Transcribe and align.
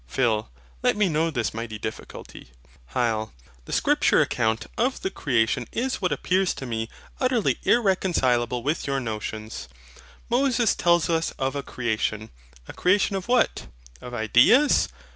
PHIL. 0.07 0.49
Let 0.81 0.97
me 0.97 1.09
know 1.09 1.29
this 1.29 1.53
mighty 1.53 1.77
difficulty. 1.77 2.49
HYL. 2.95 3.33
The 3.65 3.71
Scripture 3.71 4.19
account 4.19 4.65
of 4.75 5.01
the 5.03 5.11
creation 5.11 5.67
is 5.71 6.01
what 6.01 6.11
appears 6.11 6.55
to 6.55 6.65
me 6.65 6.89
utterly 7.19 7.59
irreconcilable 7.61 8.63
with 8.63 8.87
your 8.87 8.99
notions. 8.99 9.67
Moses 10.27 10.73
tells 10.73 11.07
us 11.07 11.29
of 11.37 11.55
a 11.55 11.61
creation: 11.61 12.31
a 12.67 12.73
creation 12.73 13.15
of 13.15 13.27
what? 13.27 13.67
of 14.01 14.15
ideas? 14.15 14.89